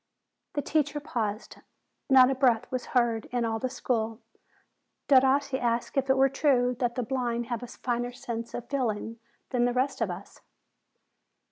The 0.53 0.63
teacher 0.63 0.99
paused. 0.99 1.57
Not 2.09 2.31
a 2.31 2.33
breath 2.33 2.65
was 2.71 2.87
heard 2.97 3.25
in 3.25 3.45
all 3.45 3.59
the 3.59 3.69
school. 3.69 4.19
Derossi 5.07 5.59
asked 5.61 5.95
if 5.95 6.09
it 6.09 6.17
were 6.17 6.27
true 6.27 6.75
that 6.79 6.95
the 6.95 7.03
blind 7.03 7.45
have 7.49 7.61
a 7.61 7.67
finer 7.67 8.11
sense 8.11 8.55
of 8.55 8.67
feeling 8.67 9.19
than 9.51 9.65
the 9.65 9.73
rest 9.73 10.01
of 10.01 10.09
us. 10.09 10.41